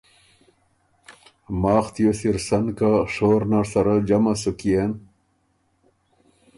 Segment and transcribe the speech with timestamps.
[1.61, 4.91] ماخ تیوس اِر سن که شور نر سره جمع سُک يېن